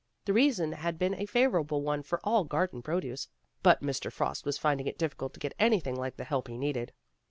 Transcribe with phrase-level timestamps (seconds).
[0.25, 3.27] The season had been a favorable one for all garden pro duce,
[3.61, 4.11] but Mr.
[4.11, 6.91] Frost was finding it difficult to get anything like the help he needed.